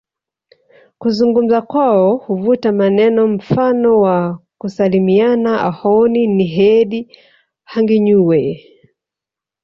Kuzungumza 0.99 1.59
kwao 1.61 2.15
huvuta 2.17 2.71
maneno 2.71 3.27
mfano 3.27 3.99
wa 3.99 4.39
kusalimiana 4.57 5.61
Ahooni 5.69 6.27
niheedi 6.27 7.17
hanginyuwe 7.71 8.39